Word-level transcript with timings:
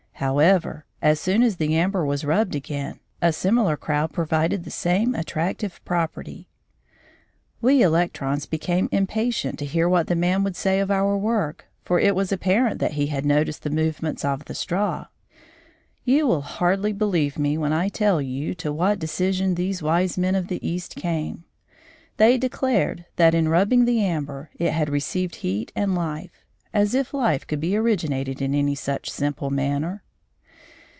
However, 0.21 0.85
as 1.01 1.19
soon 1.19 1.41
as 1.41 1.55
the 1.55 1.73
amber 1.75 2.05
was 2.05 2.23
rubbed 2.23 2.53
again, 2.53 2.99
a 3.23 3.33
similar 3.33 3.75
crowd 3.75 4.13
provided 4.13 4.63
the 4.63 4.69
same 4.69 5.15
attractive 5.15 5.83
property. 5.83 6.47
We 7.59 7.81
electrons 7.81 8.45
became 8.45 8.87
impatient 8.91 9.57
to 9.57 9.65
hear 9.65 9.89
what 9.89 10.15
man 10.15 10.43
would 10.43 10.55
say 10.55 10.79
of 10.79 10.91
our 10.91 11.17
work, 11.17 11.65
for 11.81 11.99
it 11.99 12.13
was 12.13 12.31
apparent 12.31 12.79
that 12.79 12.91
he 12.91 13.07
had 13.07 13.25
noticed 13.25 13.63
the 13.63 13.71
movements 13.71 14.23
of 14.23 14.45
the 14.45 14.53
straw. 14.53 15.07
You 16.05 16.27
will 16.27 16.41
hardly 16.43 16.93
believe 16.93 17.39
me 17.39 17.57
when 17.57 17.73
I 17.73 17.89
tell 17.89 18.21
you 18.21 18.53
to 18.53 18.71
what 18.71 18.99
decision 18.99 19.55
these 19.55 19.81
wise 19.81 20.19
men 20.19 20.35
of 20.35 20.49
the 20.49 20.63
East 20.65 20.95
came. 20.95 21.45
They 22.17 22.37
declared 22.37 23.05
that, 23.15 23.33
in 23.33 23.49
rubbing 23.49 23.85
the 23.85 24.03
amber, 24.03 24.51
it 24.53 24.71
had 24.73 24.87
received 24.87 25.37
heat 25.37 25.71
and 25.75 25.95
life. 25.95 26.45
As 26.75 26.93
if 26.93 27.11
life 27.11 27.47
could 27.47 27.59
be 27.59 27.75
originated 27.75 28.39
in 28.39 28.53
any 28.53 28.75
such 28.75 29.09
simple 29.09 29.49
manner! 29.49 30.03